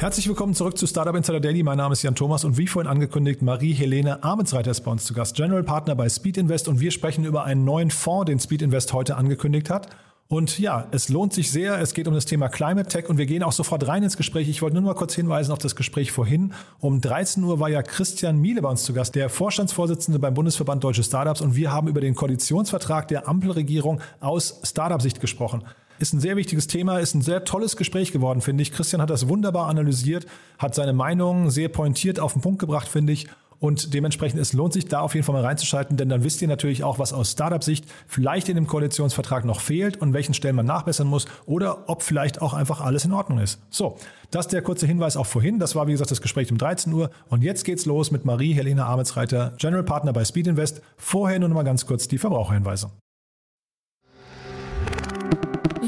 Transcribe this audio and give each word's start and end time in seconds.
Herzlich 0.00 0.28
willkommen 0.28 0.54
zurück 0.54 0.78
zu 0.78 0.86
Startup 0.86 1.16
Insider 1.16 1.40
Daily. 1.40 1.64
Mein 1.64 1.78
Name 1.78 1.92
ist 1.92 2.04
Jan 2.04 2.14
Thomas 2.14 2.44
und 2.44 2.56
wie 2.56 2.68
vorhin 2.68 2.88
angekündigt, 2.88 3.42
Marie-Helene 3.42 4.22
Amensreiter 4.22 4.70
ist 4.70 4.82
bei 4.82 4.92
uns 4.92 5.04
zu 5.04 5.12
Gast, 5.12 5.34
General 5.34 5.64
Partner 5.64 5.96
bei 5.96 6.08
Speed 6.08 6.36
Invest 6.36 6.68
und 6.68 6.78
wir 6.78 6.92
sprechen 6.92 7.24
über 7.24 7.42
einen 7.42 7.64
neuen 7.64 7.90
Fonds, 7.90 8.26
den 8.26 8.38
Speed 8.38 8.62
Invest 8.62 8.92
heute 8.92 9.16
angekündigt 9.16 9.70
hat. 9.70 9.88
Und 10.28 10.60
ja, 10.60 10.86
es 10.92 11.08
lohnt 11.08 11.32
sich 11.32 11.50
sehr. 11.50 11.80
Es 11.80 11.94
geht 11.94 12.06
um 12.06 12.14
das 12.14 12.26
Thema 12.26 12.48
Climate 12.48 12.88
Tech 12.88 13.08
und 13.08 13.18
wir 13.18 13.26
gehen 13.26 13.42
auch 13.42 13.50
sofort 13.50 13.88
rein 13.88 14.04
ins 14.04 14.16
Gespräch. 14.16 14.48
Ich 14.48 14.62
wollte 14.62 14.76
nur 14.76 14.84
mal 14.84 14.94
kurz 14.94 15.16
hinweisen 15.16 15.50
auf 15.50 15.58
das 15.58 15.74
Gespräch 15.74 16.12
vorhin. 16.12 16.52
Um 16.78 17.00
13 17.00 17.42
Uhr 17.42 17.58
war 17.58 17.68
ja 17.68 17.82
Christian 17.82 18.40
Miele 18.40 18.62
bei 18.62 18.68
uns 18.68 18.84
zu 18.84 18.92
Gast, 18.92 19.16
der 19.16 19.28
Vorstandsvorsitzende 19.28 20.20
beim 20.20 20.34
Bundesverband 20.34 20.84
Deutsche 20.84 21.02
Startups 21.02 21.40
und 21.40 21.56
wir 21.56 21.72
haben 21.72 21.88
über 21.88 22.00
den 22.00 22.14
Koalitionsvertrag 22.14 23.08
der 23.08 23.26
Ampelregierung 23.26 24.00
aus 24.20 24.60
Startup-Sicht 24.62 25.20
gesprochen. 25.20 25.64
Ist 25.98 26.12
ein 26.12 26.20
sehr 26.20 26.36
wichtiges 26.36 26.66
Thema, 26.66 26.98
ist 26.98 27.14
ein 27.14 27.22
sehr 27.22 27.44
tolles 27.44 27.76
Gespräch 27.76 28.12
geworden, 28.12 28.40
finde 28.40 28.62
ich. 28.62 28.72
Christian 28.72 29.02
hat 29.02 29.10
das 29.10 29.28
wunderbar 29.28 29.66
analysiert, 29.68 30.26
hat 30.58 30.74
seine 30.74 30.92
Meinung 30.92 31.50
sehr 31.50 31.68
pointiert 31.68 32.20
auf 32.20 32.34
den 32.34 32.42
Punkt 32.42 32.60
gebracht, 32.60 32.88
finde 32.88 33.12
ich. 33.12 33.28
Und 33.60 33.92
dementsprechend, 33.92 34.40
es 34.40 34.52
lohnt 34.52 34.72
sich 34.72 34.86
da 34.86 35.00
auf 35.00 35.14
jeden 35.14 35.24
Fall 35.24 35.32
mal 35.32 35.44
reinzuschalten, 35.44 35.96
denn 35.96 36.08
dann 36.08 36.22
wisst 36.22 36.40
ihr 36.40 36.48
natürlich 36.48 36.84
auch, 36.84 36.98
was 36.98 37.12
aus 37.12 37.32
Startup-Sicht 37.32 37.86
vielleicht 38.06 38.48
in 38.48 38.54
dem 38.54 38.68
Koalitionsvertrag 38.68 39.44
noch 39.44 39.60
fehlt 39.60 40.00
und 40.00 40.12
welchen 40.12 40.32
Stellen 40.32 40.54
man 40.54 40.66
nachbessern 40.66 41.08
muss 41.08 41.26
oder 41.44 41.88
ob 41.88 42.02
vielleicht 42.02 42.40
auch 42.40 42.54
einfach 42.54 42.80
alles 42.80 43.04
in 43.04 43.12
Ordnung 43.12 43.38
ist. 43.38 43.60
So, 43.70 43.96
das 44.30 44.46
der 44.46 44.62
kurze 44.62 44.86
Hinweis 44.86 45.16
auch 45.16 45.26
vorhin. 45.26 45.58
Das 45.58 45.74
war, 45.74 45.88
wie 45.88 45.92
gesagt, 45.92 46.12
das 46.12 46.22
Gespräch 46.22 46.52
um 46.52 46.58
13 46.58 46.92
Uhr. 46.92 47.10
Und 47.28 47.42
jetzt 47.42 47.64
geht's 47.64 47.84
los 47.84 48.12
mit 48.12 48.24
Marie-Helena 48.24 48.86
Ametsreiter, 48.86 49.54
General 49.58 49.82
Partner 49.82 50.12
bei 50.12 50.24
Speed 50.24 50.46
Invest. 50.46 50.80
Vorher 50.96 51.40
nur 51.40 51.48
noch 51.48 51.56
mal 51.56 51.64
ganz 51.64 51.84
kurz 51.84 52.06
die 52.06 52.18
Verbraucherhinweise. 52.18 52.90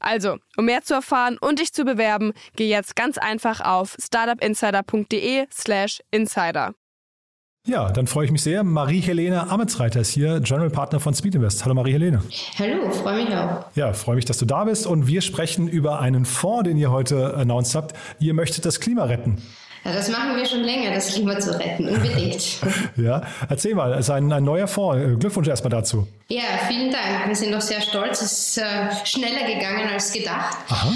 Also, 0.00 0.36
um 0.56 0.66
mehr 0.66 0.82
zu 0.82 0.94
erfahren 0.94 1.38
und 1.40 1.58
dich 1.58 1.72
zu 1.72 1.84
bewerben, 1.84 2.32
geh 2.54 2.68
jetzt 2.68 2.96
ganz 2.96 3.18
einfach 3.18 3.60
auf 3.60 3.96
startupinsider.de/slash 3.98 6.00
insider. 6.10 6.74
Ja, 7.66 7.90
dann 7.90 8.06
freue 8.06 8.26
ich 8.26 8.30
mich 8.30 8.44
sehr. 8.44 8.62
Marie-Helene 8.62 9.50
Ametsreiter 9.50 10.00
ist 10.00 10.10
hier, 10.10 10.38
General 10.38 10.70
Partner 10.70 11.00
von 11.00 11.14
Speed 11.14 11.34
Invest. 11.34 11.64
Hallo 11.64 11.74
Marie-Helene. 11.74 12.22
Hallo, 12.58 12.90
freue 12.92 13.24
mich 13.24 13.34
auch. 13.34 13.64
Ja, 13.74 13.92
freue 13.92 14.14
mich, 14.14 14.24
dass 14.24 14.38
du 14.38 14.44
da 14.44 14.64
bist 14.64 14.86
und 14.86 15.08
wir 15.08 15.20
sprechen 15.20 15.66
über 15.66 15.98
einen 15.98 16.26
Fonds, 16.26 16.68
den 16.68 16.76
ihr 16.76 16.92
heute 16.92 17.34
announced 17.34 17.74
habt. 17.74 17.96
Ihr 18.20 18.34
möchtet 18.34 18.66
das 18.66 18.78
Klima 18.78 19.04
retten. 19.04 19.42
Ja, 19.86 19.92
das 19.92 20.08
machen 20.08 20.36
wir 20.36 20.44
schon 20.44 20.64
länger, 20.64 20.92
das 20.92 21.14
Klima 21.14 21.38
zu 21.38 21.56
retten, 21.56 21.88
unbedingt. 21.88 22.58
ja, 22.96 23.22
erzähl 23.48 23.72
mal, 23.76 23.92
es 23.92 24.00
ist 24.00 24.10
ein, 24.10 24.32
ein 24.32 24.42
neuer 24.42 24.66
Fonds. 24.66 25.20
Glückwunsch 25.20 25.46
erstmal 25.46 25.70
dazu. 25.70 26.08
Ja, 26.28 26.42
vielen 26.66 26.90
Dank. 26.90 27.28
Wir 27.28 27.36
sind 27.36 27.54
auch 27.54 27.60
sehr 27.60 27.80
stolz. 27.80 28.20
Es 28.20 28.32
ist 28.32 28.58
äh, 28.58 28.88
schneller 29.04 29.46
gegangen 29.46 29.88
als 29.92 30.12
gedacht. 30.12 30.56
Aha. 30.68 30.92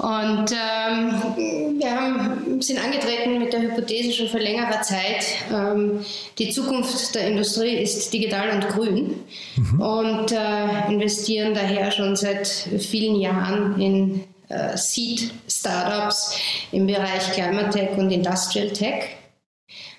Und 0.00 0.52
ähm, 0.52 1.78
wir 1.78 1.90
haben, 1.90 2.60
sind 2.60 2.82
angetreten 2.82 3.38
mit 3.38 3.54
der 3.54 3.62
Hypothese 3.62 4.12
schon 4.12 4.28
vor 4.28 4.40
längerer 4.40 4.80
Zeit, 4.82 5.24
ähm, 5.52 6.04
die 6.38 6.50
Zukunft 6.50 7.14
der 7.14 7.28
Industrie 7.28 7.76
ist 7.76 8.10
digital 8.12 8.50
und 8.50 8.68
grün 8.68 9.14
mhm. 9.56 9.80
und 9.80 10.32
äh, 10.32 10.90
investieren 10.90 11.52
daher 11.52 11.90
schon 11.90 12.16
seit 12.16 12.48
vielen 12.48 13.16
Jahren 13.16 13.78
in 13.78 14.24
äh, 14.50 14.76
Seed-Startups 14.76 16.36
im 16.72 16.86
Bereich 16.86 17.32
Climate 17.32 17.70
Tech 17.70 17.96
und 17.96 18.10
Industrial 18.10 18.68
Tech. 18.70 19.04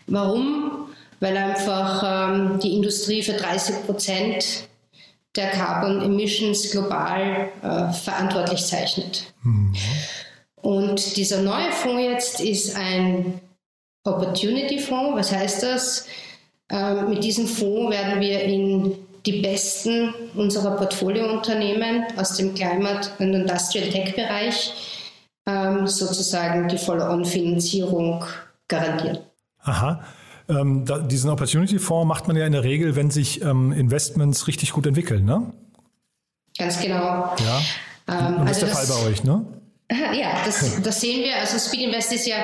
Warum? 0.08 0.90
Weil 1.20 1.38
einfach 1.38 2.04
ähm, 2.34 2.60
die 2.60 2.76
Industrie 2.76 3.24
für 3.24 3.34
30 3.34 3.86
Prozent 3.86 4.68
der 5.36 5.52
Carbon 5.52 6.02
Emissions 6.02 6.72
global 6.72 7.50
äh, 7.62 7.94
verantwortlich 7.94 8.66
zeichnet. 8.66 9.32
Mhm. 9.44 9.74
Und 10.62 11.18
dieser 11.18 11.42
neue 11.42 11.72
Fonds 11.72 12.04
jetzt 12.04 12.40
ist 12.42 12.76
ein 12.76 13.40
Opportunity 14.04 14.80
Fonds. 14.80 15.16
Was 15.16 15.32
heißt 15.32 15.64
das? 15.64 16.08
Ähm, 16.70 17.10
mit 17.10 17.24
diesem 17.24 17.48
Fonds 17.48 17.92
werden 17.92 18.20
wir 18.20 18.42
in 18.42 18.96
die 19.26 19.42
besten 19.42 20.14
unserer 20.36 20.76
Portfoliounternehmen 20.78 22.06
aus 22.18 22.38
dem 22.38 22.54
Climate- 22.56 23.10
und 23.20 23.34
Industrial 23.34 23.90
Tech-Bereich 23.90 24.74
ähm, 25.48 25.88
sozusagen 25.88 26.68
die 26.68 26.78
Follow-on-Finanzierung 26.78 28.24
garantieren. 28.68 29.20
Aha. 29.60 30.04
Ähm, 30.50 30.86
da, 30.86 31.00
diesen 31.00 31.30
Opportunity-Fonds 31.30 32.08
macht 32.08 32.28
man 32.28 32.36
ja 32.36 32.46
in 32.46 32.52
der 32.52 32.64
Regel, 32.64 32.96
wenn 32.96 33.12
sich 33.12 33.42
ähm, 33.42 33.72
Investments 33.72 34.48
richtig 34.48 34.72
gut 34.74 34.86
entwickeln, 34.86 35.26
ne? 35.26 35.54
Ganz 36.58 36.80
genau. 36.80 37.36
Ja. 37.38 37.62
Ähm, 38.08 38.38
und 38.38 38.50
das 38.50 38.58
ist 38.58 38.64
der 38.64 38.70
Fall 38.70 38.88
bei 38.88 39.10
euch, 39.10 39.24
ne? 39.24 39.46
Ja, 40.14 40.44
das, 40.46 40.82
das, 40.82 41.02
sehen 41.02 41.22
wir. 41.22 41.36
Also 41.36 41.58
Speed 41.60 41.82
Invest 41.82 42.14
ist 42.14 42.26
ja 42.26 42.38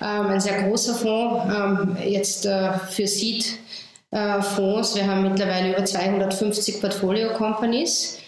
ähm, 0.00 0.26
ein 0.26 0.40
sehr 0.40 0.62
großer 0.62 0.94
Fonds, 0.94 1.52
ähm, 1.52 1.96
jetzt 2.06 2.46
äh, 2.46 2.78
für 2.78 3.08
Seed 3.08 3.58
äh, 4.12 4.40
Fonds. 4.40 4.94
Wir 4.94 5.06
haben 5.06 5.22
mittlerweile 5.22 5.72
über 5.72 5.84
250 5.84 6.80
Portfolio-Companies, 6.80 8.20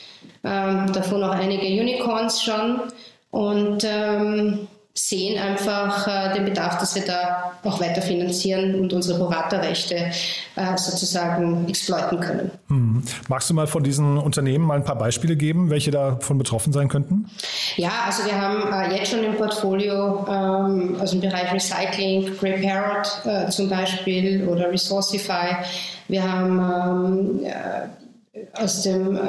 ähm, 0.43 0.93
davon 0.93 1.22
auch 1.22 1.31
einige 1.34 1.67
Unicorns 1.67 2.43
schon 2.43 2.81
und 3.31 3.84
ähm, 3.84 4.67
sehen 4.97 5.41
einfach 5.41 6.06
äh, 6.06 6.34
den 6.34 6.44
Bedarf, 6.44 6.78
dass 6.78 6.94
wir 6.94 7.05
da 7.05 7.53
auch 7.65 7.81
weiter 7.81 8.00
finanzieren 8.00 8.77
und 8.77 8.93
unsere 8.93 9.19
Beraterrechte 9.19 9.97
äh, 9.97 10.77
sozusagen 10.77 11.69
exploiten 11.69 12.21
können. 12.21 12.53
Hm. 12.69 13.03
Magst 13.28 13.50
du 13.50 13.54
mal 13.54 13.66
von 13.66 13.83
diesen 13.83 14.19
Unternehmen 14.19 14.65
mal 14.65 14.77
ein 14.77 14.84
paar 14.84 14.97
Beispiele 14.97 15.34
geben, 15.34 15.69
welche 15.69 15.91
davon 15.91 16.38
betroffen 16.38 16.72
sein 16.72 16.88
könnten? 16.88 17.28
Ja, 17.77 17.91
also 18.06 18.25
wir 18.25 18.41
haben 18.41 18.72
äh, 18.72 18.97
jetzt 18.97 19.10
schon 19.10 19.25
im 19.25 19.34
Portfolio, 19.34 20.27
ähm, 20.28 20.97
also 21.00 21.16
im 21.16 21.22
Bereich 21.22 21.53
Recycling, 21.53 22.37
Prepared 22.37 23.09
äh, 23.25 23.50
zum 23.50 23.69
Beispiel 23.69 24.47
oder 24.47 24.71
Resourcify. 24.71 25.56
Wir 26.06 26.22
haben 26.22 27.41
ähm, 27.43 27.47
aus 28.55 28.83
dem 28.83 29.17
äh, 29.17 29.21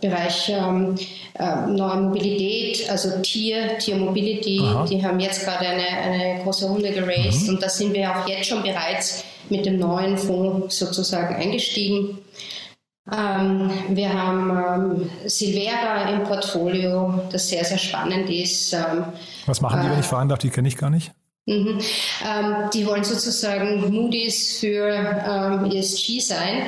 Bereich 0.00 0.48
ähm, 0.48 0.96
äh, 1.38 1.66
neuer 1.66 1.96
Mobilität, 1.96 2.88
also 2.90 3.20
Tier, 3.20 3.78
Tier 3.78 3.96
Mobility, 3.96 4.60
Aha. 4.62 4.86
die 4.86 5.04
haben 5.04 5.18
jetzt 5.18 5.44
gerade 5.44 5.66
eine, 5.66 5.86
eine 5.86 6.42
große 6.42 6.66
Runde 6.66 6.92
geraced 6.92 7.44
mhm. 7.44 7.54
und 7.54 7.62
da 7.62 7.68
sind 7.68 7.92
wir 7.92 8.10
auch 8.10 8.26
jetzt 8.28 8.46
schon 8.46 8.62
bereits 8.62 9.24
mit 9.50 9.66
dem 9.66 9.78
neuen 9.78 10.16
Fonds 10.16 10.78
sozusagen 10.78 11.34
eingestiegen. 11.34 12.18
Ähm, 13.10 13.70
wir 13.88 14.12
haben 14.12 15.00
ähm, 15.00 15.10
Silvera 15.26 16.08
im 16.10 16.22
Portfolio, 16.22 17.22
das 17.32 17.48
sehr, 17.48 17.64
sehr 17.64 17.78
spannend 17.78 18.30
ist. 18.30 18.72
Ähm, 18.72 19.06
Was 19.46 19.60
machen 19.60 19.80
die, 19.82 19.90
wenn 19.90 19.98
ich 19.98 20.06
äh, 20.06 20.08
fragen 20.08 20.28
darf? 20.28 20.38
Die 20.38 20.50
kenne 20.50 20.68
ich 20.68 20.76
gar 20.76 20.90
nicht. 20.90 21.12
Mhm. 21.46 21.80
Ähm, 22.24 22.70
die 22.72 22.86
wollen 22.86 23.02
sozusagen 23.02 23.92
Moody's 23.92 24.58
für 24.60 24.88
ähm, 24.90 25.70
ESG 25.72 26.20
sein 26.20 26.66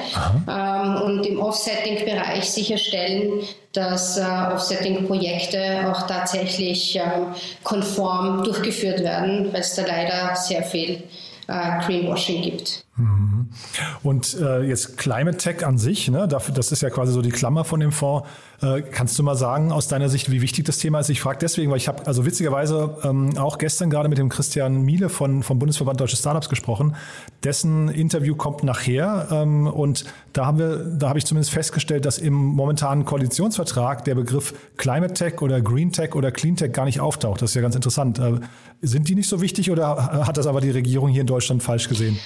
ähm, 0.49 1.03
und 1.03 1.25
im 1.26 1.38
Offsetting-Bereich 1.38 2.50
sicherstellen, 2.50 3.44
dass 3.73 4.19
äh, 4.19 4.23
Offsetting-Projekte 4.53 5.87
auch 5.88 6.09
tatsächlich 6.09 6.97
ähm, 6.97 7.35
konform 7.62 8.43
durchgeführt 8.43 9.00
werden, 9.00 9.53
weil 9.53 9.61
es 9.61 9.75
da 9.76 9.82
leider 9.87 10.35
sehr 10.35 10.65
viel 10.65 11.05
äh, 11.47 11.87
Greenwashing 11.87 12.43
gibt. 12.43 12.85
Mhm. 12.96 13.49
Und 14.05 14.38
äh, 14.41 14.62
jetzt 14.62 14.96
Climate 14.99 15.37
Tech 15.37 15.67
an 15.67 15.79
sich, 15.79 16.08
ne, 16.08 16.29
dafür, 16.29 16.55
das 16.55 16.70
ist 16.70 16.81
ja 16.81 16.91
quasi 16.91 17.12
so 17.12 17.23
die 17.23 17.31
Klammer 17.31 17.64
von 17.64 17.81
dem 17.81 17.91
Fonds. 17.91 18.29
Äh, 18.62 18.82
kannst 18.82 19.19
du 19.19 19.25
mal 19.25 19.35
sagen 19.35 19.73
aus 19.73 19.88
deiner 19.88 20.08
Sicht, 20.08 20.31
wie 20.31 20.41
wichtig 20.43 20.64
das 20.64 20.79
Thema 20.79 21.00
ist? 21.00 21.08
Ich 21.08 21.20
frage 21.20 21.38
deswegen, 21.41 21.73
weil 21.73 21.79
ich 21.79 21.88
habe 21.88 22.06
also 22.06 22.25
witzigerweise 22.25 22.96
ähm, 23.02 23.37
auch 23.37 23.58
gestern 23.58 23.91
gerade 23.91 24.08
mit 24.08 24.19
dem 24.19 24.29
Christian 24.29 24.82
Miele 24.82 25.08
von, 25.08 25.43
vom 25.43 25.58
Bundesverband 25.58 26.00
Deutsche 26.00 26.17
Startups 26.17 26.49
gesprochen. 26.49 26.94
Dessen 27.43 27.88
Interview 27.88 28.37
kommt 28.37 28.62
nachher 28.62 29.26
ähm, 29.32 29.67
und 29.67 30.05
da 30.32 30.47
haben 30.47 30.58
wir, 30.58 30.76
da 30.76 31.08
habe 31.08 31.19
ich 31.19 31.26
zumindest 31.26 31.52
festgestellt, 31.52 32.05
dass 32.05 32.19
im 32.19 32.32
momentanen 32.32 33.05
Koalitionsvertrag 33.05 34.05
der 34.05 34.14
Begriff 34.14 34.55
Climate 34.76 35.14
Tech 35.14 35.43
oder 35.43 35.61
Green 35.61 35.90
Tech 35.90 36.14
oder 36.14 36.31
Clean 36.31 36.55
Tech 36.55 36.73
gar 36.73 36.85
nicht 36.85 37.00
auftaucht. 37.00 37.43
Das 37.43 37.50
ist 37.50 37.55
ja 37.56 37.62
ganz 37.62 37.75
interessant. 37.75 38.20
Äh, 38.20 38.38
sind 38.82 39.08
die 39.08 39.17
nicht 39.17 39.29
so 39.29 39.40
wichtig 39.40 39.73
oder 39.73 40.26
hat 40.26 40.37
das 40.37 40.47
aber 40.47 40.61
die 40.61 40.70
Regierung 40.70 41.08
hier 41.08 41.23
in 41.23 41.26
Deutschland 41.26 41.62
falsch 41.62 41.88
gesehen? 41.88 42.19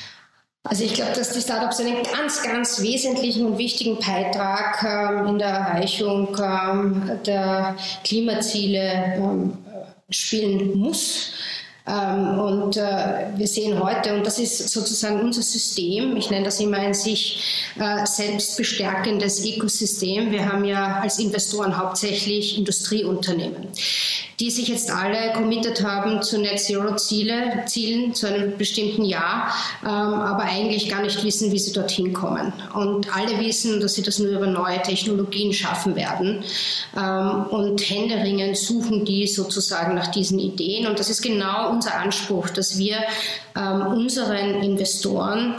Also 0.64 0.84
ich 0.84 0.94
glaube, 0.94 1.12
dass 1.12 1.32
die 1.32 1.40
Startups 1.40 1.80
einen 1.80 2.02
ganz, 2.02 2.42
ganz 2.42 2.82
wesentlichen 2.82 3.46
und 3.46 3.58
wichtigen 3.58 3.98
Beitrag 3.98 4.82
ähm, 4.82 5.26
in 5.28 5.38
der 5.38 5.48
Erreichung 5.48 6.36
ähm, 6.38 7.10
der 7.24 7.76
Klimaziele 8.04 9.14
ähm, 9.16 9.56
spielen 10.10 10.76
muss. 10.78 11.32
Ähm, 11.86 12.38
und 12.38 12.76
äh, 12.76 13.28
wir 13.36 13.46
sehen 13.46 13.82
heute, 13.82 14.14
und 14.14 14.26
das 14.26 14.38
ist 14.38 14.68
sozusagen 14.68 15.20
unser 15.20 15.42
System, 15.42 16.16
ich 16.16 16.28
nenne 16.28 16.44
das 16.44 16.60
immer 16.60 16.76
ein 16.76 16.92
sich 16.92 17.42
äh, 17.78 18.04
selbst 18.04 18.58
bestärkendes 18.58 19.42
Ökosystem. 19.46 20.30
Wir 20.30 20.52
haben 20.52 20.64
ja 20.64 21.00
als 21.00 21.18
Investoren 21.18 21.78
hauptsächlich 21.78 22.58
Industrieunternehmen 22.58 23.68
die 24.40 24.50
sich 24.50 24.68
jetzt 24.68 24.90
alle 24.90 25.32
committed 25.32 25.82
haben 25.82 26.22
zu 26.22 26.38
Net 26.38 26.60
Zero 26.60 26.94
Ziele, 26.96 27.64
Zielen 27.66 28.14
zu 28.14 28.28
einem 28.28 28.56
bestimmten 28.56 29.04
Jahr, 29.04 29.52
ähm, 29.82 29.88
aber 29.88 30.44
eigentlich 30.44 30.88
gar 30.88 31.02
nicht 31.02 31.24
wissen, 31.24 31.50
wie 31.50 31.58
sie 31.58 31.72
dorthin 31.72 32.12
kommen. 32.12 32.52
Und 32.74 33.14
alle 33.16 33.40
wissen, 33.40 33.80
dass 33.80 33.94
sie 33.94 34.02
das 34.02 34.20
nur 34.20 34.30
über 34.30 34.46
neue 34.46 34.80
Technologien 34.82 35.52
schaffen 35.52 35.96
werden. 35.96 36.44
Ähm, 36.96 37.46
und 37.50 37.80
händeringend 37.80 38.56
suchen 38.56 39.04
die 39.04 39.26
sozusagen 39.26 39.94
nach 39.94 40.08
diesen 40.08 40.38
Ideen. 40.38 40.86
Und 40.86 41.00
das 41.00 41.10
ist 41.10 41.22
genau 41.22 41.70
unser 41.70 41.96
Anspruch, 41.96 42.48
dass 42.50 42.78
wir 42.78 42.98
ähm, 43.56 43.86
unseren 43.88 44.62
Investoren 44.62 45.56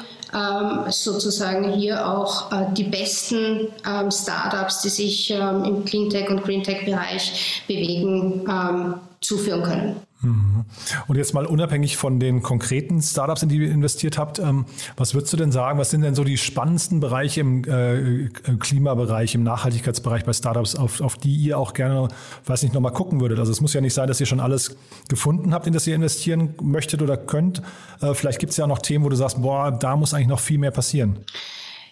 sozusagen 0.90 1.72
hier 1.74 2.08
auch 2.08 2.52
äh, 2.52 2.66
die 2.74 2.84
besten 2.84 3.68
ähm, 3.88 4.12
Startups, 4.12 4.82
die 4.82 4.90
sich 4.90 5.32
ähm, 5.32 5.64
im 5.64 5.86
Cleantech 5.86 6.30
und 6.30 6.44
Greentech-Bereich 6.44 7.64
bewegen, 7.68 8.46
ähm, 8.48 8.96
zuführen 9.22 9.64
können. 9.64 10.09
Mhm. 10.22 10.66
Und 11.08 11.16
jetzt 11.16 11.34
mal 11.34 11.46
unabhängig 11.46 11.96
von 11.96 12.20
den 12.20 12.42
konkreten 12.42 13.02
Startups, 13.02 13.44
in 13.44 13.50
die 13.50 13.58
ihr 13.58 13.72
investiert 13.72 14.18
habt, 14.18 14.40
ähm, 14.40 14.66
was 14.98 15.14
würdest 15.14 15.32
du 15.32 15.38
denn 15.38 15.52
sagen, 15.52 15.80
was 15.80 15.92
sind 15.92 16.02
denn 16.02 16.14
so 16.14 16.26
die 16.26 16.38
spannendsten 16.38 17.00
Bereiche 17.00 17.40
im 17.40 17.64
äh, 17.64 18.28
Klimabereich, 18.60 19.36
im 19.36 19.44
Nachhaltigkeitsbereich 19.44 20.26
bei 20.26 20.34
Startups, 20.34 20.76
auf, 20.76 21.00
auf 21.00 21.16
die 21.16 21.34
ihr 21.36 21.58
auch 21.58 21.74
gerne, 21.74 22.10
weiß 22.46 22.64
nicht, 22.64 22.74
nochmal 22.74 22.92
gucken 22.92 23.22
würdet? 23.22 23.40
Also 23.40 23.52
es 23.52 23.62
muss 23.62 23.74
ja 23.74 23.80
nicht 23.80 23.94
sein, 23.94 24.08
dass 24.08 24.20
ihr 24.20 24.26
schon 24.26 24.42
alles 24.42 24.76
gefunden 25.08 25.54
habt, 25.54 25.68
in 25.68 25.74
das 25.74 25.88
ihr 25.88 25.96
investieren 25.96 26.54
möchtet 26.62 27.02
oder 27.02 27.16
könnt. 27.16 27.62
Äh, 28.02 28.14
vielleicht 28.14 28.40
gibt 28.40 28.52
es 28.52 28.58
ja 28.58 28.66
auch 28.66 28.70
noch 28.70 28.80
Themen, 28.80 29.06
wo 29.06 29.10
du 29.10 29.16
sagst, 29.16 29.42
boah, 29.42 29.72
da 29.72 29.96
muss 29.96 30.14
eigentlich 30.14 30.28
noch 30.28 30.42
viel 30.42 30.58
mehr 30.58 30.72
passieren. 30.72 31.20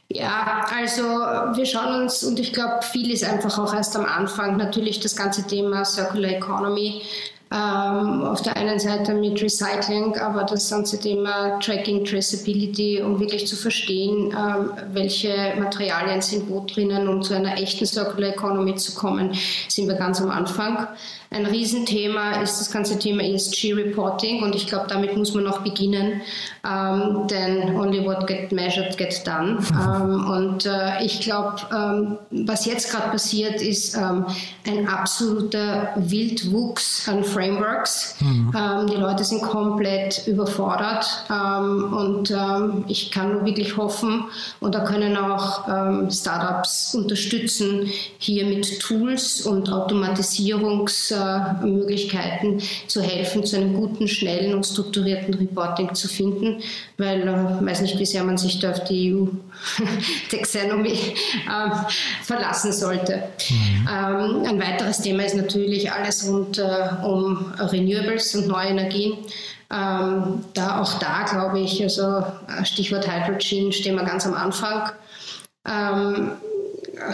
Ja, 0.09 0.65
also 0.73 1.01
wir 1.01 1.65
schauen 1.65 2.03
uns, 2.03 2.23
und 2.23 2.39
ich 2.39 2.53
glaube, 2.53 2.81
viel 2.81 3.11
ist 3.11 3.25
einfach 3.25 3.57
auch 3.59 3.73
erst 3.73 3.95
am 3.97 4.05
Anfang, 4.05 4.55
natürlich 4.55 5.01
das 5.01 5.17
ganze 5.17 5.45
Thema 5.45 5.83
Circular 5.83 6.31
Economy 6.31 7.01
ähm, 7.51 8.23
auf 8.23 8.41
der 8.41 8.57
einen 8.57 8.77
Seite 8.77 9.13
mit 9.13 9.41
Recycling, 9.41 10.17
aber 10.17 10.43
das 10.43 10.69
ganze 10.69 10.99
Thema 10.99 11.59
Tracking, 11.59 12.03
Traceability, 12.03 13.01
um 13.01 13.19
wirklich 13.19 13.47
zu 13.47 13.55
verstehen, 13.55 14.35
ähm, 14.37 14.71
welche 14.91 15.53
Materialien 15.57 16.21
sind 16.21 16.49
wo 16.49 16.65
drinnen, 16.65 17.07
um 17.07 17.21
zu 17.21 17.33
einer 17.33 17.57
echten 17.57 17.85
Circular 17.85 18.31
Economy 18.31 18.75
zu 18.75 18.95
kommen, 18.95 19.31
sind 19.69 19.87
wir 19.87 19.95
ganz 19.95 20.21
am 20.21 20.29
Anfang. 20.29 20.87
Ein 21.29 21.45
Riesenthema 21.45 22.41
ist 22.41 22.61
das 22.61 22.71
ganze 22.71 22.97
Thema 22.97 23.21
ESG-Reporting 23.21 24.43
und 24.43 24.55
ich 24.55 24.65
glaube, 24.65 24.85
damit 24.87 25.17
muss 25.17 25.33
man 25.33 25.43
noch 25.43 25.59
beginnen, 25.59 26.21
ähm, 26.65 27.27
denn 27.27 27.75
only 27.75 28.05
what 28.05 28.25
get 28.27 28.53
measured 28.53 28.97
get 28.97 29.27
done. 29.27 29.59
Ähm, 29.71 30.25
und 30.31 30.65
äh, 30.65 31.03
ich 31.03 31.19
glaube, 31.19 31.57
ähm, 31.73 32.17
was 32.45 32.65
jetzt 32.65 32.91
gerade 32.91 33.09
passiert, 33.09 33.61
ist 33.61 33.97
ähm, 33.97 34.25
ein 34.65 34.87
absoluter 34.87 35.93
Wildwuchs 35.97 37.09
an 37.09 37.25
Frameworks. 37.37 38.15
Mhm. 38.19 38.51
Ähm, 38.57 38.87
die 38.87 38.95
Leute 38.95 39.23
sind 39.23 39.41
komplett 39.41 40.27
überfordert 40.27 41.05
ähm, 41.29 41.93
und 41.93 42.33
ich 42.87 43.11
kann 43.11 43.33
nur 43.33 43.45
wirklich 43.45 43.77
hoffen, 43.77 44.25
und 44.59 44.75
da 44.75 44.81
können 44.81 45.17
auch 45.17 45.63
Startups 46.09 46.95
unterstützen, 46.95 47.89
hier 48.17 48.45
mit 48.45 48.79
Tools 48.79 49.41
und 49.41 49.69
Automatisierungs- 49.69 51.13
äh, 51.13 52.57
zu 52.87 53.01
helfen, 53.01 53.43
zu 53.43 53.57
einem 53.57 53.73
guten, 53.73 54.07
schnellen 54.07 54.53
und 54.53 54.65
strukturierten 54.65 55.33
Reporting 55.33 55.93
zu 55.93 56.07
finden, 56.07 56.61
weil 56.97 57.19
ich 57.19 57.25
äh, 57.25 57.65
weiß 57.65 57.81
nicht, 57.81 57.99
wie 57.99 58.05
sehr 58.05 58.23
man 58.23 58.37
sich 58.37 58.59
da 58.59 58.71
auf 58.71 58.83
die 58.85 59.13
EU-Taxonomie 59.13 60.91
äh, 60.93 61.69
verlassen 62.23 62.71
sollte. 62.71 63.23
Mhm. 63.49 63.87
Ähm, 63.89 64.43
ein 64.45 64.59
weiteres 64.59 65.01
Thema 65.01 65.23
ist 65.23 65.35
natürlich 65.35 65.91
alles 65.91 66.27
rund 66.27 66.57
äh, 66.57 67.05
um 67.05 67.26
Renewables 67.59 68.35
und 68.35 68.47
neue 68.47 68.67
Energien. 68.67 69.17
Ähm, 69.69 70.45
da 70.53 70.81
auch 70.81 70.97
da 70.99 71.23
glaube 71.23 71.59
ich, 71.59 71.81
also 71.83 72.23
äh, 72.47 72.63
Stichwort 72.63 73.05
Hydrogen 73.07 73.71
stehen 73.71 73.95
wir 73.95 74.03
ganz 74.03 74.25
am 74.25 74.33
Anfang. 74.33 74.91
Ähm, 75.67 76.31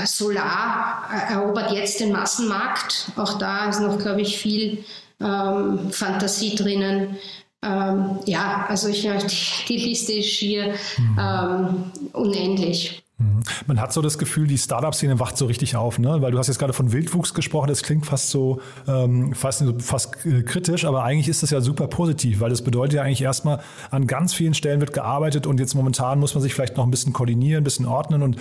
Solar 0.05 1.09
erobert 1.29 1.71
jetzt 1.71 1.99
den 1.99 2.11
Massenmarkt. 2.11 3.07
Auch 3.17 3.37
da 3.37 3.69
ist 3.69 3.81
noch, 3.81 3.97
glaube 3.97 4.21
ich, 4.21 4.37
viel 4.37 4.85
ähm, 5.19 5.91
Fantasie 5.91 6.55
drinnen. 6.55 7.17
Ähm, 7.63 8.19
ja, 8.25 8.65
also 8.67 8.89
ich, 8.89 9.01
die, 9.01 9.67
die 9.67 9.77
Liste 9.77 10.13
ist 10.13 10.29
schier 10.29 10.75
ähm, 11.19 11.91
unendlich. 12.13 13.02
Mhm. 13.17 13.43
Man 13.67 13.79
hat 13.79 13.93
so 13.93 14.01
das 14.01 14.17
Gefühl, 14.17 14.47
die 14.47 14.57
Startup-Szene 14.57 15.19
wacht 15.19 15.37
so 15.37 15.45
richtig 15.45 15.75
auf, 15.75 15.99
ne? 15.99 16.21
Weil 16.21 16.31
du 16.31 16.39
hast 16.39 16.47
jetzt 16.47 16.59
gerade 16.59 16.73
von 16.73 16.91
Wildwuchs 16.91 17.33
gesprochen, 17.33 17.67
das 17.67 17.83
klingt 17.83 18.05
fast 18.05 18.29
so 18.29 18.59
ähm, 18.87 19.33
fast, 19.33 19.63
fast 19.79 20.25
äh, 20.25 20.41
kritisch, 20.41 20.85
aber 20.85 21.03
eigentlich 21.03 21.27
ist 21.27 21.43
das 21.43 21.51
ja 21.51 21.61
super 21.61 21.87
positiv, 21.87 22.39
weil 22.39 22.49
das 22.49 22.63
bedeutet 22.63 22.93
ja 22.93 23.03
eigentlich 23.03 23.21
erstmal, 23.21 23.59
an 23.91 24.07
ganz 24.07 24.33
vielen 24.33 24.53
Stellen 24.53 24.79
wird 24.79 24.93
gearbeitet 24.93 25.45
und 25.45 25.59
jetzt 25.59 25.75
momentan 25.75 26.19
muss 26.19 26.33
man 26.33 26.41
sich 26.41 26.53
vielleicht 26.53 26.77
noch 26.77 26.85
ein 26.85 26.91
bisschen 26.91 27.13
koordinieren, 27.13 27.61
ein 27.61 27.63
bisschen 27.63 27.85
ordnen 27.85 28.23
und 28.23 28.37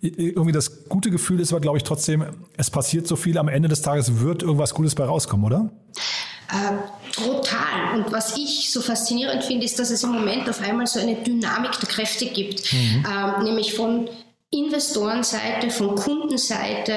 irgendwie 0.00 0.52
das 0.52 0.88
gute 0.88 1.10
Gefühl 1.10 1.40
ist 1.40 1.52
aber, 1.52 1.60
glaube 1.60 1.76
ich, 1.76 1.82
trotzdem, 1.82 2.24
es 2.56 2.70
passiert 2.70 3.06
so 3.06 3.16
viel, 3.16 3.36
am 3.36 3.48
Ende 3.48 3.68
des 3.68 3.82
Tages 3.82 4.20
wird 4.20 4.42
irgendwas 4.42 4.72
Gutes 4.72 4.94
bei 4.94 5.04
rauskommen, 5.04 5.44
oder? 5.44 5.70
Äh, 6.50 7.07
total. 7.24 7.94
Und 7.94 8.12
was 8.12 8.36
ich 8.36 8.70
so 8.70 8.80
faszinierend 8.80 9.44
finde, 9.44 9.64
ist, 9.64 9.78
dass 9.78 9.90
es 9.90 10.02
im 10.02 10.12
Moment 10.12 10.48
auf 10.48 10.60
einmal 10.60 10.86
so 10.86 11.00
eine 11.00 11.16
Dynamik 11.16 11.78
der 11.80 11.88
Kräfte 11.88 12.26
gibt, 12.26 12.72
mhm. 12.72 13.04
ähm, 13.08 13.44
nämlich 13.44 13.74
von 13.74 14.08
Investorenseite, 14.50 15.70
von 15.70 15.94
Kundenseite, 15.94 16.94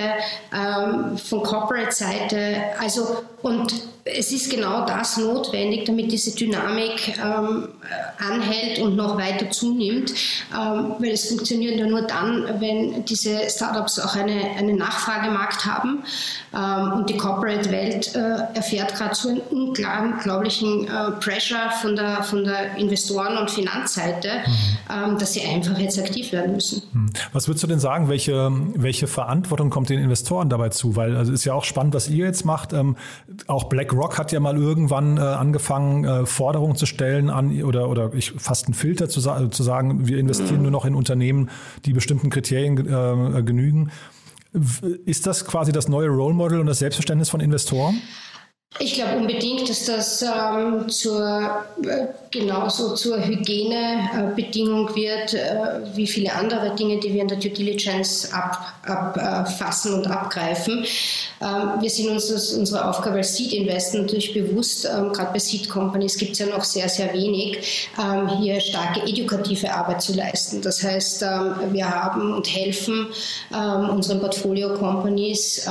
ähm, 0.55 1.17
von 1.17 1.43
Corporate-Seite. 1.43 2.63
Also 2.79 3.23
und 3.41 3.73
es 4.03 4.31
ist 4.31 4.49
genau 4.49 4.85
das 4.85 5.17
notwendig, 5.17 5.85
damit 5.85 6.11
diese 6.11 6.35
Dynamik 6.35 7.17
ähm, 7.23 7.67
anhält 8.17 8.79
und 8.79 8.95
noch 8.95 9.17
weiter 9.17 9.49
zunimmt, 9.49 10.13
ähm, 10.53 10.95
weil 10.99 11.11
es 11.11 11.29
funktioniert 11.29 11.77
ja 11.77 11.87
nur 11.87 12.01
dann, 12.03 12.45
wenn 12.59 13.05
diese 13.05 13.49
Startups 13.49 13.99
auch 13.99 14.15
eine, 14.15 14.51
einen 14.57 14.77
Nachfragemarkt 14.77 15.65
haben 15.65 16.03
ähm, 16.53 16.93
und 16.93 17.09
die 17.09 17.17
Corporate-Welt 17.17 18.15
äh, 18.15 18.55
erfährt 18.55 18.95
gerade 18.95 19.15
so 19.15 19.29
einen 19.29 19.41
unglaublichen 19.41 20.87
äh, 20.87 21.11
Pressure 21.19 21.71
von 21.81 21.95
der, 21.95 22.23
von 22.23 22.43
der 22.43 22.75
Investoren- 22.77 23.37
und 23.37 23.51
Finanzseite, 23.51 24.29
mhm. 24.29 25.11
ähm, 25.11 25.17
dass 25.17 25.33
sie 25.33 25.41
einfach 25.41 25.77
jetzt 25.77 25.99
aktiv 25.99 26.31
werden 26.31 26.53
müssen. 26.53 26.81
Mhm. 26.93 27.09
Was 27.33 27.47
würdest 27.47 27.63
du 27.63 27.67
denn 27.67 27.79
sagen, 27.79 28.09
welche, 28.09 28.51
welche 28.75 29.07
Verantwortung 29.07 29.69
kommt 29.69 29.89
den 29.89 29.99
Investoren 29.99 30.49
dabei 30.49 30.69
zu? 30.69 30.95
Weil 30.95 31.15
also 31.15 31.31
ist 31.31 31.45
ja 31.45 31.53
auch 31.53 31.63
spannend, 31.63 31.93
was 31.93 32.09
ihr 32.09 32.25
jetzt 32.25 32.45
macht. 32.45 32.73
Ähm, 32.73 32.95
auch 33.47 33.65
BlackRock 33.91 34.17
hat 34.17 34.31
ja 34.31 34.39
mal 34.39 34.57
irgendwann 34.57 35.17
äh, 35.17 35.21
angefangen, 35.21 36.05
äh, 36.05 36.25
Forderungen 36.25 36.75
zu 36.75 36.85
stellen 36.85 37.29
an 37.29 37.61
oder, 37.63 37.89
oder 37.89 38.13
ich, 38.13 38.31
fast 38.31 38.65
einen 38.65 38.73
Filter 38.73 39.09
zu, 39.09 39.21
zu 39.21 39.63
sagen, 39.63 40.07
wir 40.07 40.17
investieren 40.17 40.57
mhm. 40.57 40.63
nur 40.63 40.71
noch 40.71 40.85
in 40.85 40.95
Unternehmen, 40.95 41.49
die 41.85 41.93
bestimmten 41.93 42.29
Kriterien 42.29 42.77
äh, 42.77 43.43
genügen. 43.43 43.91
Ist 45.05 45.27
das 45.27 45.45
quasi 45.45 45.71
das 45.71 45.87
neue 45.87 46.09
Role 46.09 46.33
Model 46.33 46.59
und 46.59 46.65
das 46.65 46.79
Selbstverständnis 46.79 47.29
von 47.29 47.39
Investoren? 47.39 48.01
Ich 48.79 48.93
glaube 48.93 49.17
unbedingt, 49.17 49.69
dass 49.69 49.85
das 49.85 50.21
ähm, 50.21 50.87
zur, 50.89 51.65
äh, 51.83 52.07
genauso 52.31 52.95
zur 52.95 53.23
Hygienebedingung 53.23 54.95
wird, 54.95 55.33
äh, 55.33 55.95
wie 55.95 56.07
viele 56.07 56.33
andere 56.33 56.73
Dinge, 56.75 56.99
die 56.99 57.13
wir 57.13 57.21
in 57.21 57.27
der 57.27 57.37
Due 57.37 57.51
Diligence 57.51 58.31
abfassen 58.33 59.93
ab, 59.93 59.97
und 59.99 60.07
abgreifen. 60.07 60.85
Ähm, 61.41 61.81
wir 61.81 61.89
sind 61.89 62.09
uns 62.09 62.29
das, 62.29 62.53
unsere 62.53 62.87
Aufgabe 62.87 63.17
als 63.17 63.35
Seed 63.35 63.51
Investor 63.53 64.01
natürlich 64.01 64.33
bewusst, 64.33 64.85
ähm, 64.85 65.11
gerade 65.11 65.33
bei 65.33 65.39
Seed 65.39 65.69
Companies 65.69 66.17
gibt 66.17 66.31
es 66.31 66.39
ja 66.39 66.45
noch 66.45 66.63
sehr, 66.63 66.87
sehr 66.87 67.13
wenig, 67.13 67.89
ähm, 68.01 68.29
hier 68.39 68.61
starke 68.61 69.01
edukative 69.01 69.73
Arbeit 69.73 70.01
zu 70.01 70.13
leisten. 70.13 70.61
Das 70.61 70.81
heißt, 70.83 71.21
wir 71.21 71.89
haben 71.89 72.33
und 72.33 72.47
helfen 72.47 73.07
unseren 73.51 74.19
Portfolio 74.19 74.73
Companies 74.75 75.67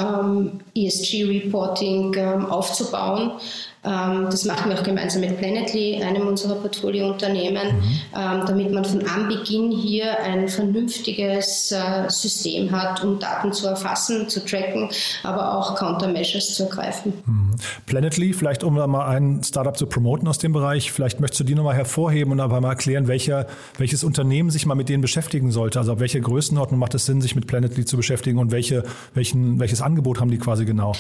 ESG 0.75 1.25
Reporting 1.25 2.17
aufzubauen 2.49 3.33
das 3.83 4.45
machen 4.45 4.71
wir 4.71 4.79
auch 4.79 4.83
gemeinsam 4.83 5.23
mit 5.23 5.39
Planetly, 5.39 6.03
einem 6.03 6.27
unserer 6.27 6.57
Portfoliounternehmen, 6.57 7.77
mhm. 7.77 8.01
ähm, 8.15 8.43
damit 8.47 8.73
man 8.73 8.85
von 8.85 9.07
Anbeginn 9.07 9.71
hier 9.71 10.23
ein 10.23 10.49
vernünftiges 10.49 11.73
äh, 11.73 12.09
System 12.09 12.71
hat, 12.73 13.03
um 13.03 13.19
Daten 13.19 13.55
zu 13.55 13.67
erfassen, 13.67 14.29
zu 14.29 14.45
tracken, 14.45 14.91
aber 15.23 15.57
auch 15.57 15.77
Countermeasures 15.77 16.55
zu 16.55 16.65
ergreifen. 16.65 17.15
Mhm. 17.25 17.51
Planetly, 17.87 18.35
vielleicht 18.35 18.65
um 18.65 18.77
da 18.77 18.87
mal 18.87 19.07
ein 19.07 19.43
Startup 19.43 19.77
zu 19.77 19.87
promoten 19.87 20.29
aus 20.29 20.39
dem 20.39 20.53
Bereich, 20.53 20.93
vielleicht 20.93 21.21
möchtest 21.21 21.41
du 21.41 21.45
die 21.45 21.55
nochmal 21.55 21.75
hervorheben 21.75 22.33
und 22.33 22.41
aber 22.41 22.61
mal 22.61 22.71
erklären, 22.71 23.09
welcher, 23.09 23.47
welches 23.79 24.05
Unternehmen 24.05 24.51
sich 24.51 24.67
mal 24.67 24.75
mit 24.75 24.91
denen 24.91 25.01
beschäftigen 25.01 25.53
sollte. 25.53 25.79
Also 25.79 25.95
auf 25.95 26.01
welche 26.01 26.21
Größenordnung 26.21 26.79
macht 26.79 26.95
es 26.95 27.07
Sinn, 27.07 27.23
sich 27.23 27.35
mit 27.35 27.47
Planetly 27.47 27.87
zu 27.87 27.97
beschäftigen 27.97 28.39
und 28.39 28.53
welche, 28.53 28.85
welchen, 29.15 29.59
welches 29.59 29.81
Angebot 29.81 30.21
haben 30.21 30.31
die 30.31 30.39
quasi 30.39 30.67
genau? 30.67 30.93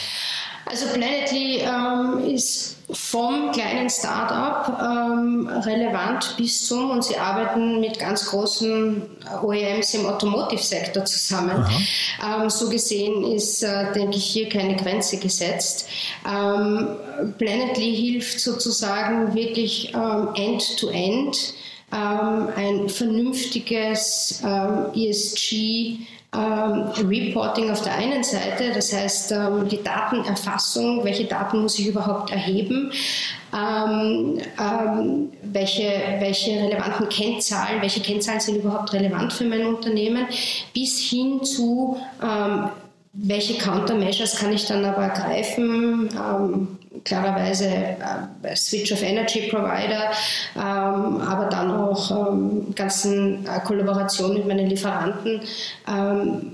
Also 0.66 0.86
Planetly 0.86 1.62
ähm, 1.62 2.34
ist 2.34 2.69
vom 2.92 3.52
kleinen 3.52 3.90
Startup 3.90 4.78
ähm, 4.80 5.48
relevant 5.48 6.34
bis 6.36 6.66
zum 6.66 6.90
und 6.90 7.04
sie 7.04 7.16
arbeiten 7.16 7.80
mit 7.80 7.98
ganz 7.98 8.26
großen 8.26 9.02
OEMs 9.42 9.94
im 9.94 10.06
Automotive-Sektor 10.06 11.04
zusammen. 11.04 11.64
Ähm, 12.24 12.50
so 12.50 12.68
gesehen 12.68 13.24
ist, 13.24 13.62
äh, 13.62 13.92
denke 13.92 14.16
ich, 14.16 14.24
hier 14.26 14.48
keine 14.48 14.76
Grenze 14.76 15.18
gesetzt. 15.18 15.88
Ähm, 16.26 16.96
Planetly 17.38 17.94
hilft 17.94 18.40
sozusagen 18.40 19.34
wirklich 19.34 19.94
ähm, 19.94 20.28
end-to-end 20.34 21.54
ähm, 21.92 22.48
ein 22.54 22.88
vernünftiges 22.88 24.42
ähm, 24.44 24.86
ESG 24.94 25.98
ähm, 26.32 27.08
Reporting 27.08 27.70
auf 27.70 27.82
der 27.82 27.94
einen 27.96 28.22
Seite, 28.22 28.72
das 28.72 28.92
heißt 28.92 29.32
ähm, 29.32 29.68
die 29.68 29.82
Datenerfassung, 29.82 31.04
welche 31.04 31.24
Daten 31.24 31.62
muss 31.62 31.78
ich 31.78 31.88
überhaupt 31.88 32.30
erheben, 32.30 32.92
ähm, 33.52 34.38
ähm, 34.60 35.32
welche, 35.42 35.90
welche 36.20 36.52
relevanten 36.52 37.08
Kennzahlen, 37.08 37.82
welche 37.82 38.00
Kennzahlen 38.00 38.40
sind 38.40 38.56
überhaupt 38.56 38.92
relevant 38.92 39.32
für 39.32 39.44
mein 39.44 39.66
Unternehmen, 39.66 40.26
bis 40.72 41.00
hin 41.00 41.42
zu 41.42 41.96
ähm, 42.22 42.70
welche 43.12 43.58
Countermeasures 43.58 44.36
kann 44.36 44.52
ich 44.52 44.66
dann 44.66 44.84
aber 44.84 45.02
ergreifen? 45.02 46.08
Ähm, 46.14 46.78
klarerweise 47.04 47.66
äh, 47.66 48.56
Switch 48.56 48.92
of 48.92 49.02
Energy 49.02 49.48
Provider, 49.48 50.10
ähm, 50.56 51.20
aber 51.20 51.46
dann 51.50 51.70
auch 51.70 52.32
ähm, 52.32 52.74
ganzen 52.74 53.46
äh, 53.46 53.60
Kollaboration 53.64 54.34
mit 54.34 54.46
meinen 54.46 54.68
Lieferanten. 54.68 55.40
Ähm, 55.88 56.52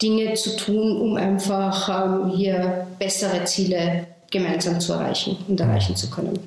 Dinge 0.00 0.32
zu 0.34 0.56
tun, 0.56 0.98
um 0.98 1.16
einfach 1.16 1.88
ähm, 2.06 2.30
hier 2.30 2.86
bessere 2.98 3.44
Ziele 3.44 4.06
gemeinsam 4.30 4.80
zu 4.80 4.94
erreichen 4.94 5.36
und 5.46 5.60
erreichen 5.60 5.94
zu 5.94 6.08
können. 6.08 6.38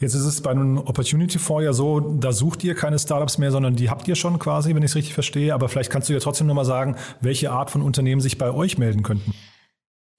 Jetzt 0.00 0.14
ist 0.14 0.24
es 0.24 0.40
bei 0.40 0.50
einem 0.50 0.78
Opportunity 0.78 1.38
Fonds 1.38 1.64
ja 1.64 1.72
so, 1.72 2.00
da 2.00 2.32
sucht 2.32 2.64
ihr 2.64 2.74
keine 2.74 2.98
Startups 2.98 3.38
mehr, 3.38 3.50
sondern 3.50 3.76
die 3.76 3.90
habt 3.90 4.08
ihr 4.08 4.14
schon 4.14 4.38
quasi, 4.38 4.74
wenn 4.74 4.82
ich 4.82 4.90
es 4.90 4.96
richtig 4.96 5.14
verstehe. 5.14 5.52
Aber 5.52 5.68
vielleicht 5.68 5.90
kannst 5.90 6.08
du 6.08 6.14
ja 6.14 6.20
trotzdem 6.20 6.46
nochmal 6.46 6.64
sagen, 6.64 6.96
welche 7.20 7.50
Art 7.50 7.70
von 7.70 7.82
Unternehmen 7.82 8.20
sich 8.20 8.38
bei 8.38 8.50
euch 8.50 8.78
melden 8.78 9.02
könnten. 9.02 9.34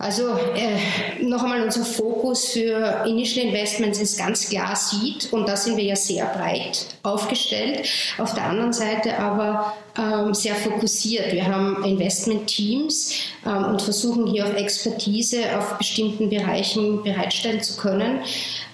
Also 0.02 0.32
äh, 0.56 1.24
noch 1.24 1.44
einmal 1.44 1.62
unser 1.62 1.86
Fokus 1.86 2.46
für 2.54 3.04
Initial 3.06 3.46
Investments 3.46 4.00
ist 4.02 4.18
ganz 4.18 4.50
klar 4.50 4.76
Seed 4.76 5.32
und 5.32 5.48
da 5.48 5.56
sind 5.56 5.78
wir 5.78 5.84
ja 5.84 5.96
sehr 5.96 6.26
breit 6.26 6.88
aufgestellt. 7.04 7.88
Auf 8.18 8.34
der 8.34 8.46
anderen 8.46 8.74
Seite 8.74 9.20
aber 9.20 9.74
ähm, 9.96 10.34
sehr 10.34 10.56
fokussiert. 10.56 11.32
Wir 11.32 11.46
haben 11.46 11.84
Investment-Teams 11.84 13.14
ähm, 13.46 13.66
und 13.66 13.82
versuchen 13.84 14.26
hier 14.26 14.48
auch 14.48 14.56
Expertise 14.56 15.44
auf 15.56 15.78
bestimmten 15.78 16.32
Bereichen 16.32 17.04
bereitstellen 17.04 17.62
zu 17.62 17.78
können. 17.78 18.22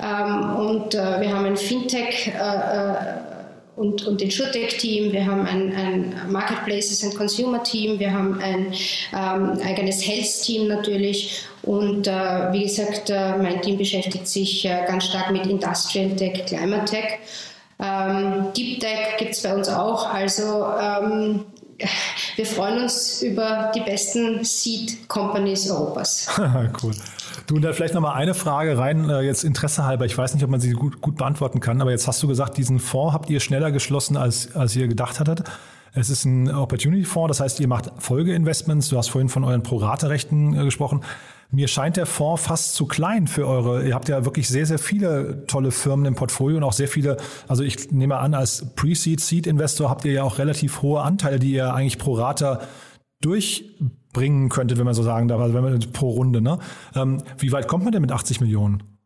Ähm, 0.02 0.56
und 0.56 0.96
äh, 0.96 1.20
wir 1.20 1.34
haben 1.34 1.46
ein 1.46 1.58
Fintech. 1.58 2.28
Äh, 2.28 2.40
äh 2.40 3.37
und, 3.78 4.08
und 4.08 4.20
den 4.20 4.32
SureTech-Team, 4.32 5.12
wir 5.12 5.26
haben 5.26 5.46
ein, 5.46 5.72
ein 5.72 6.32
Marketplaces 6.32 7.04
and 7.04 7.16
Consumer-Team, 7.16 8.00
wir 8.00 8.12
haben 8.12 8.42
ein 8.42 8.74
ähm, 9.14 9.62
eigenes 9.64 10.06
Health-Team 10.06 10.68
natürlich. 10.68 11.44
Und 11.62 12.08
äh, 12.08 12.12
wie 12.52 12.64
gesagt, 12.64 13.12
äh, 13.12 13.38
mein 13.38 13.62
Team 13.62 13.78
beschäftigt 13.78 14.28
sich 14.28 14.66
äh, 14.66 14.84
ganz 14.88 15.06
stark 15.06 15.32
mit 15.32 15.46
Industrial 15.46 16.10
Tech, 16.16 16.48
Climate 16.48 16.86
Tech. 16.86 17.20
Ähm, 17.80 18.48
Deep 18.58 18.80
Tech 18.80 19.18
gibt 19.20 19.34
es 19.34 19.44
bei 19.44 19.54
uns 19.54 19.70
auch, 19.70 20.12
also 20.12 20.66
ähm, 20.82 21.46
wir 22.36 22.46
freuen 22.46 22.82
uns 22.84 23.22
über 23.22 23.72
die 23.76 23.82
besten 23.82 24.44
Seed 24.44 25.08
Companies 25.08 25.70
Europas. 25.70 26.28
cool. 26.84 26.94
Du, 27.46 27.56
und 27.56 27.62
da 27.62 27.72
vielleicht 27.74 27.94
nochmal 27.94 28.16
eine 28.16 28.34
Frage 28.34 28.78
rein, 28.78 29.10
äh, 29.10 29.22
jetzt 29.22 29.44
Interesse 29.44 29.86
halber. 29.86 30.06
Ich 30.06 30.18
weiß 30.18 30.34
nicht, 30.34 30.44
ob 30.44 30.50
man 30.50 30.60
sie 30.60 30.72
gut, 30.72 31.02
gut 31.02 31.18
beantworten 31.18 31.60
kann, 31.60 31.82
aber 31.82 31.92
jetzt 31.92 32.08
hast 32.08 32.22
du 32.24 32.28
gesagt, 32.28 32.58
diesen 32.58 32.80
Fonds 32.80 33.14
habt 33.14 33.30
ihr 33.30 33.40
schneller 33.40 33.72
geschlossen, 33.72 34.18
als, 34.18 34.56
als 34.56 34.76
ihr 34.76 34.88
gedacht 34.88 35.20
hattet. 35.20 35.44
Es 35.94 36.10
ist 36.10 36.26
ein 36.26 36.54
Opportunity-Fonds, 36.54 37.38
das 37.38 37.40
heißt, 37.44 37.60
ihr 37.60 37.68
macht 37.68 37.92
Folgeinvestments. 37.98 38.90
Du 38.90 38.98
hast 38.98 39.10
vorhin 39.10 39.30
von 39.30 39.44
euren 39.44 39.64
Pro-Rate-Rechten 39.64 40.60
äh, 40.60 40.64
gesprochen. 40.64 41.04
Mir 41.50 41.68
scheint 41.70 41.96
der 41.96 42.06
Fonds 42.06 42.44
fast 42.44 42.76
zu 42.76 42.86
klein 42.88 43.28
für 43.28 43.48
eure. 43.48 43.88
Ihr 43.88 43.96
habt 43.96 44.10
ja 44.10 44.26
wirklich 44.26 44.50
sehr, 44.50 44.66
sehr 44.66 44.80
viele 44.80 45.46
tolle 45.48 45.72
Firmen 45.72 46.06
im 46.06 46.16
Portfolio 46.16 46.58
und 46.58 46.64
auch 46.64 46.74
sehr 46.74 46.90
viele, 46.90 47.18
also 47.48 47.64
ich 47.64 47.92
nehme 47.92 48.18
an, 48.18 48.34
als 48.34 48.74
Pre-Seed, 48.76 49.22
Seed-Investor 49.22 49.90
habt 49.90 50.04
ihr 50.04 50.12
ja 50.12 50.24
auch 50.24 50.40
relativ 50.40 50.82
hohe 50.82 51.02
Anteile, 51.02 51.40
die 51.40 51.54
ihr 51.54 51.74
eigentlich 51.74 51.98
pro 51.98 52.14
Rata 52.14 52.62
durchbringen 53.22 54.50
könntet, 54.50 54.78
wenn 54.78 54.86
man 54.86 54.94
so 54.94 55.04
sagen 55.04 55.28
darf, 55.30 55.40
also 55.40 55.54
wenn 55.54 55.64
man 55.64 55.80
pro 55.94 56.10
Runde. 56.10 56.42
Ne? 56.42 56.60
Ähm, 56.96 57.24
wie 57.38 57.52
weit 57.54 57.68
kommt 57.68 57.86
man 57.86 57.94
denn 57.94 58.02
mit 58.02 58.12
80 58.12 58.42
Millionen? 58.42 58.97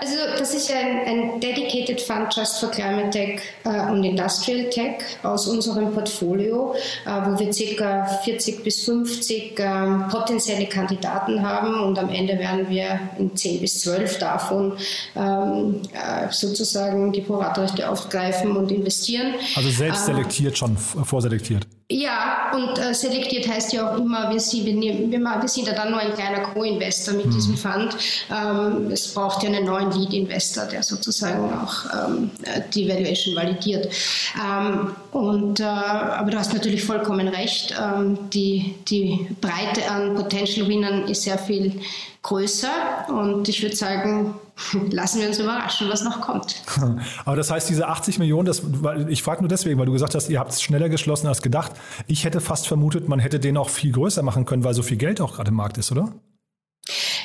Also 0.00 0.14
das 0.38 0.54
ist 0.54 0.70
ein, 0.70 1.00
ein 1.06 1.40
Dedicated 1.40 2.00
Fund 2.00 2.32
Just 2.32 2.60
for 2.60 2.70
Climate 2.70 3.10
Tech 3.10 3.40
äh, 3.64 3.90
und 3.90 4.04
Industrial 4.04 4.70
Tech 4.70 4.98
aus 5.24 5.48
unserem 5.48 5.92
Portfolio, 5.92 6.72
äh, 7.04 7.10
wo 7.10 7.36
wir 7.36 7.76
ca. 7.76 8.04
40 8.04 8.62
bis 8.62 8.84
50 8.84 9.58
äh, 9.58 9.64
potenzielle 10.08 10.66
Kandidaten 10.66 11.42
haben 11.42 11.82
und 11.82 11.98
am 11.98 12.10
Ende 12.10 12.38
werden 12.38 12.68
wir 12.68 13.00
in 13.18 13.34
10 13.34 13.60
bis 13.60 13.80
12 13.80 14.20
davon 14.20 14.74
ähm, 15.16 15.82
äh, 15.92 16.30
sozusagen 16.30 17.10
die 17.10 17.22
Proratrechte 17.22 17.90
aufgreifen 17.90 18.56
und 18.56 18.70
investieren. 18.70 19.34
Also 19.56 19.68
selbst 19.68 20.08
ähm, 20.08 20.14
selektiert 20.14 20.56
schon, 20.56 20.76
vorselektiert. 20.76 21.66
Ja, 21.90 22.52
und 22.54 22.78
äh, 22.78 22.92
selektiert 22.92 23.48
heißt 23.48 23.72
ja 23.72 23.90
auch 23.90 23.96
immer, 23.96 24.30
wir 24.30 24.38
sind, 24.40 24.66
wir, 24.66 24.74
nehmen, 24.74 25.10
wir, 25.10 25.20
wir 25.20 25.48
sind 25.48 25.68
ja 25.68 25.72
dann 25.72 25.90
nur 25.90 25.98
ein 25.98 26.12
kleiner 26.12 26.40
Co-Investor 26.40 27.14
mit 27.14 27.26
mhm. 27.26 27.30
diesem 27.30 27.56
Fund. 27.56 27.96
Ähm, 28.30 28.90
es 28.92 29.14
braucht 29.14 29.42
ja 29.42 29.48
einen 29.48 29.64
neuen 29.64 29.90
Lead-Investor, 29.92 30.66
der 30.66 30.82
sozusagen 30.82 31.50
auch 31.50 31.86
ähm, 31.94 32.30
die 32.74 32.86
Valuation 32.86 33.34
validiert. 33.34 33.88
Ähm, 34.36 34.90
und, 35.12 35.60
äh, 35.60 35.64
aber 35.64 36.30
du 36.30 36.38
hast 36.38 36.52
natürlich 36.52 36.84
vollkommen 36.84 37.26
recht, 37.26 37.74
ähm, 37.80 38.18
die, 38.34 38.74
die 38.86 39.26
Breite 39.40 39.90
an 39.90 40.14
Potential 40.14 40.68
Winnern 40.68 41.08
ist 41.08 41.22
sehr 41.22 41.38
viel 41.38 41.80
größer 42.22 43.06
und 43.08 43.48
ich 43.48 43.62
würde 43.62 43.76
sagen, 43.76 44.34
lassen 44.90 45.20
wir 45.20 45.28
uns 45.28 45.38
überraschen, 45.38 45.88
was 45.88 46.02
noch 46.02 46.20
kommt. 46.20 46.62
Aber 47.24 47.36
das 47.36 47.50
heißt, 47.50 47.68
diese 47.68 47.88
80 47.88 48.18
Millionen, 48.18 48.46
das, 48.46 48.62
ich 49.08 49.22
frage 49.22 49.40
nur 49.40 49.48
deswegen, 49.48 49.78
weil 49.78 49.86
du 49.86 49.92
gesagt 49.92 50.14
hast, 50.14 50.28
ihr 50.28 50.38
habt 50.38 50.52
es 50.52 50.62
schneller 50.62 50.88
geschlossen 50.88 51.26
als 51.26 51.42
gedacht. 51.42 51.72
Ich 52.06 52.24
hätte 52.24 52.40
fast 52.40 52.66
vermutet, 52.68 53.08
man 53.08 53.18
hätte 53.18 53.40
den 53.40 53.56
auch 53.56 53.68
viel 53.68 53.92
größer 53.92 54.22
machen 54.22 54.44
können, 54.44 54.64
weil 54.64 54.74
so 54.74 54.82
viel 54.82 54.96
Geld 54.96 55.20
auch 55.20 55.34
gerade 55.36 55.50
im 55.50 55.56
Markt 55.56 55.78
ist, 55.78 55.92
oder? 55.92 56.12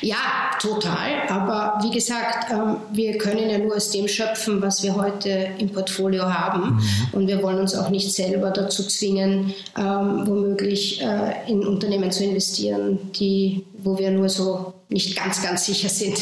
Ja, 0.04 0.52
total. 0.60 1.30
Aber 1.30 1.80
wie 1.82 1.92
gesagt, 1.92 2.52
ähm, 2.52 2.76
wir 2.92 3.18
können 3.18 3.50
ja 3.50 3.58
nur 3.58 3.76
aus 3.76 3.90
dem 3.90 4.10
schöpfen, 4.10 4.62
was 4.62 4.84
wir 4.84 4.96
heute 4.96 5.48
im 5.58 5.70
Portfolio 5.70 6.24
haben. 6.24 6.76
Mhm. 6.76 6.82
Und 7.14 7.28
wir 7.28 7.42
wollen 7.42 7.58
uns 7.60 7.74
auch 7.74 7.90
nicht 7.90 8.14
selber 8.14 8.52
dazu 8.52 8.86
zwingen, 8.86 9.54
ähm, 9.78 10.28
womöglich 10.28 11.02
äh, 11.02 11.50
in 11.50 11.66
Unternehmen 11.66 12.12
zu 12.12 12.26
investieren, 12.26 13.00
die, 13.14 13.66
wo 13.78 13.98
wir 13.98 14.12
nur 14.12 14.28
so 14.28 14.74
nicht 14.90 15.16
ganz, 15.16 15.42
ganz 15.42 15.66
sicher 15.66 15.88
sind. 15.88 16.20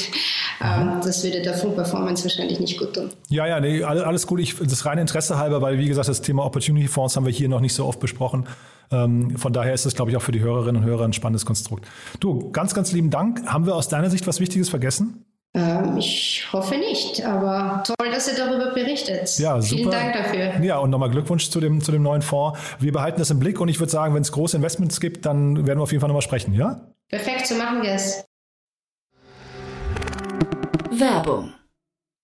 Ähm, 0.64 1.00
das 1.04 1.24
würde 1.24 1.42
der 1.42 1.56
Full 1.56 1.72
Performance 1.72 2.24
wahrscheinlich 2.24 2.60
nicht 2.60 2.78
gut 2.78 2.94
tun. 2.94 3.10
Ja, 3.30 3.48
ja, 3.48 3.60
nee, 3.60 3.84
alles 3.84 4.28
gut. 4.28 4.40
Ich, 4.40 4.56
das 4.58 4.86
reine 4.86 5.02
Interesse 5.02 5.38
halber, 5.40 5.62
weil 5.62 5.80
wie 5.80 5.88
gesagt, 5.88 6.08
das 6.08 6.22
Thema 6.22 6.46
Opportunity 6.46 6.88
Fonds 6.88 7.16
haben 7.16 7.26
wir 7.26 7.34
hier 7.34 7.50
noch 7.50 7.62
nicht 7.62 7.74
so 7.74 7.86
oft 7.86 8.00
besprochen. 8.00 8.46
Ähm, 8.92 9.38
von 9.38 9.54
daher 9.54 9.74
ist 9.74 9.86
es, 9.86 9.96
glaube 9.96 10.12
ich, 10.12 10.18
auch 10.18 10.22
für 10.22 10.32
die 10.32 10.42
Hörerinnen 10.42 10.84
und 10.84 10.88
Hörer 10.88 11.06
ein 11.06 11.14
spannendes 11.14 11.46
Konstrukt. 11.46 11.88
Du, 12.20 12.52
ganz, 12.52 12.74
ganz 12.74 12.92
lieben 12.92 13.10
Dank. 13.10 13.46
Haben 13.46 13.66
wir 13.66 13.76
aus 13.76 13.88
deiner 13.88 14.10
Sicht 14.10 14.28
was 14.28 14.40
Wichtiges 14.40 14.70
vergessen? 14.70 15.26
Ähm, 15.54 15.98
ich 15.98 16.48
hoffe 16.54 16.78
nicht, 16.78 17.26
aber 17.26 17.84
toll, 17.84 18.10
dass 18.10 18.28
ihr 18.28 18.38
darüber 18.38 18.74
berichtet. 18.74 19.38
Ja, 19.38 19.62
super. 19.62 19.78
Vielen 19.78 19.92
Dank 19.92 20.14
dafür. 20.14 20.64
Ja, 20.64 20.78
und 20.78 20.90
nochmal 20.90 21.10
Glückwunsch 21.10 21.50
zu 21.50 21.60
dem, 21.60 21.82
zu 21.82 21.92
dem 21.92 22.04
neuen 22.04 22.22
Fonds. 22.22 22.58
Wir 22.80 22.94
behalten 22.94 23.20
das 23.20 23.32
im 23.32 23.40
Blick 23.40 23.60
und 23.60 23.68
ich 23.68 23.80
würde 23.80 23.92
sagen, 23.92 24.14
wenn 24.16 24.22
es 24.22 24.32
große 24.32 24.56
Investments 24.56 25.02
gibt, 25.02 25.26
dann 25.26 25.68
werden 25.68 25.80
wir 25.80 25.84
auf 25.84 25.92
jeden 25.92 26.00
Fall 26.00 26.08
nochmal 26.08 26.22
sprechen, 26.22 26.54
ja? 26.54 26.94
Perfekt, 27.10 27.48
so 27.48 27.56
machen 27.56 27.82
wir 27.82 27.92
es. 27.92 28.24
Werbung. 30.92 31.54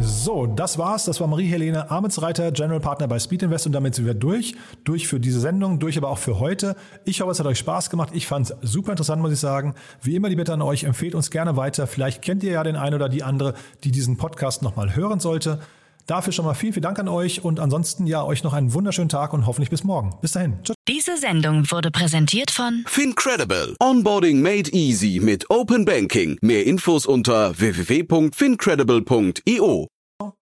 So, 0.00 0.46
das 0.46 0.78
war's. 0.78 1.06
Das 1.06 1.20
war 1.20 1.26
Marie-Helene 1.26 1.90
Amitsreiter, 1.90 2.52
General 2.52 2.78
Partner 2.78 3.08
bei 3.08 3.18
Speed 3.18 3.42
Invest 3.42 3.66
und 3.66 3.72
damit 3.72 3.96
sind 3.96 4.06
wir 4.06 4.14
durch. 4.14 4.54
Durch 4.84 5.08
für 5.08 5.18
diese 5.18 5.40
Sendung, 5.40 5.80
durch 5.80 5.98
aber 5.98 6.08
auch 6.08 6.18
für 6.18 6.38
heute. 6.38 6.76
Ich 7.04 7.20
hoffe, 7.20 7.32
es 7.32 7.40
hat 7.40 7.46
euch 7.46 7.58
Spaß 7.58 7.90
gemacht. 7.90 8.10
Ich 8.12 8.28
fand 8.28 8.48
es 8.48 8.56
super 8.62 8.92
interessant, 8.92 9.20
muss 9.20 9.32
ich 9.32 9.40
sagen. 9.40 9.74
Wie 10.00 10.14
immer 10.14 10.28
die 10.28 10.36
Bitte 10.36 10.52
an 10.52 10.62
euch, 10.62 10.84
empfehlt 10.84 11.16
uns 11.16 11.30
gerne 11.30 11.56
weiter. 11.56 11.88
Vielleicht 11.88 12.22
kennt 12.22 12.44
ihr 12.44 12.52
ja 12.52 12.62
den 12.62 12.76
einen 12.76 12.94
oder 12.94 13.08
die 13.08 13.24
andere, 13.24 13.54
die 13.82 13.90
diesen 13.90 14.16
Podcast 14.16 14.62
nochmal 14.62 14.94
hören 14.94 15.18
sollte. 15.18 15.58
Dafür 16.06 16.32
schon 16.32 16.44
mal 16.44 16.54
vielen, 16.54 16.72
vielen 16.72 16.82
Dank 16.82 16.98
an 16.98 17.06
euch 17.08 17.44
und 17.44 17.60
ansonsten 17.60 18.06
ja 18.06 18.24
euch 18.24 18.42
noch 18.42 18.52
einen 18.52 18.74
wunderschönen 18.74 19.08
Tag 19.08 19.32
und 19.32 19.46
hoffentlich 19.46 19.70
bis 19.70 19.84
morgen. 19.84 20.16
Bis 20.20 20.32
dahin. 20.32 20.58
Tschüss. 20.62 20.74
Diese 20.88 21.16
Sendung 21.16 21.70
wurde 21.70 21.92
präsentiert 21.92 22.50
von 22.50 22.82
Fincredible. 22.86 23.76
Onboarding 23.80 24.42
made 24.42 24.68
easy 24.72 25.20
mit 25.22 25.48
Open 25.50 25.84
Banking. 25.84 26.38
Mehr 26.40 26.66
Infos 26.66 27.06
unter 27.06 27.56
www.fincredible.io. 27.58 29.91